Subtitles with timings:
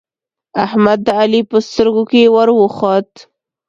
[0.65, 3.11] احمد د علی په سترګو کې ور وخوت